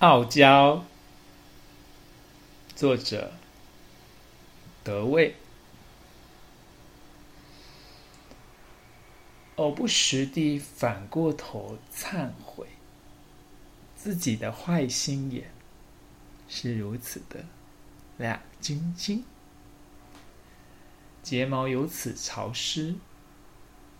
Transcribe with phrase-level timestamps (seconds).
[0.00, 0.84] 傲娇，
[2.76, 3.32] 作者
[4.84, 5.34] 德卫。
[9.56, 12.68] 偶不时地反过头忏悔，
[13.96, 15.50] 自己的坏心眼
[16.48, 17.44] 是如此的
[18.18, 19.24] 亮晶晶，
[21.24, 22.94] 睫毛由此潮湿，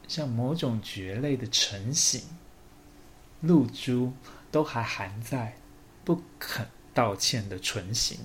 [0.07, 2.23] 像某种蕨类的成型，
[3.41, 4.13] 露珠
[4.53, 5.57] 都还含在。
[6.09, 8.19] 不肯道歉的唇形。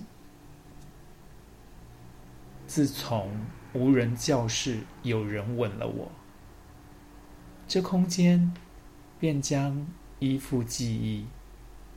[2.65, 3.29] 自从
[3.73, 6.09] 无人教室有人吻了我，
[7.67, 8.53] 这空间
[9.19, 9.85] 便将
[10.19, 11.27] 依附记忆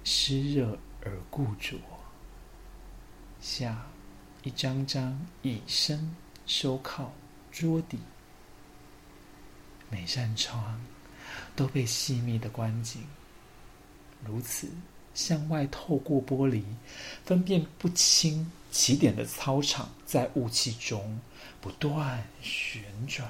[0.02, 1.78] 湿热而固着，
[3.40, 3.80] 像
[4.42, 6.12] 一张张以身
[6.46, 7.12] 收靠
[7.52, 7.96] 桌底，
[9.88, 10.80] 每扇窗
[11.54, 13.04] 都被细密的关紧，
[14.24, 14.68] 如此。
[15.16, 16.62] 向外透过玻璃，
[17.24, 21.18] 分辨不清起点的操场，在雾气中
[21.60, 23.26] 不断旋转，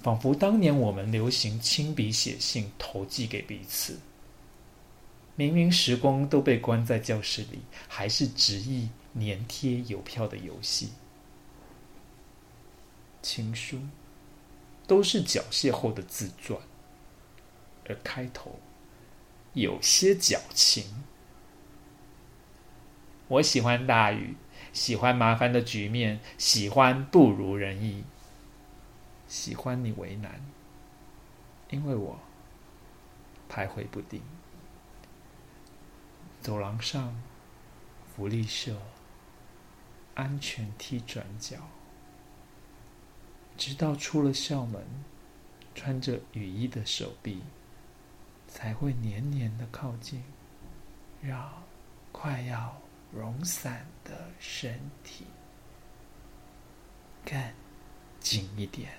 [0.00, 4.00] 仿佛当年我们流行亲笔写信投寄给彼此。
[5.34, 10.90] 明明时光都被关在教室里，还是执意粘贴邮票的游戏。
[13.20, 13.78] 情书
[14.86, 16.58] 都是缴械后的自传，
[17.86, 18.58] 而开头。
[19.54, 21.04] 有些矫情。
[23.28, 24.36] 我喜欢大雨，
[24.72, 28.04] 喜欢麻烦的局面，喜欢不如人意，
[29.26, 30.40] 喜欢你为难，
[31.70, 32.18] 因为我
[33.50, 34.22] 徘徊不定。
[36.40, 37.22] 走廊上，
[38.14, 38.76] 福利社，
[40.14, 41.56] 安全梯转角，
[43.56, 44.84] 直到出了校门，
[45.74, 47.42] 穿着雨衣的手臂。
[48.52, 50.22] 才会黏黏的靠近，
[51.22, 51.50] 让
[52.12, 52.78] 快要
[53.10, 55.24] 融散的身体
[57.24, 57.34] 更
[58.20, 58.92] 紧一点。